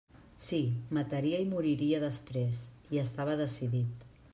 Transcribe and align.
Sí; 0.45 0.61
mataria 0.99 1.43
i 1.45 1.47
moriria 1.51 2.01
després; 2.07 2.67
hi 2.91 3.05
estava 3.07 3.41
decidit. 3.47 4.07